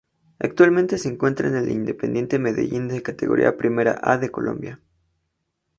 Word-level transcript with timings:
Actualmente 0.39 0.97
se 0.97 1.09
encuentra 1.09 1.47
en 1.47 1.55
el 1.55 1.69
Independiente 1.69 2.39
Medellín 2.39 2.87
de 2.87 2.95
la 2.95 3.01
Categoría 3.01 3.55
Primera 3.55 3.99
A 4.01 4.17
de 4.17 4.31
Colombia. 4.31 4.81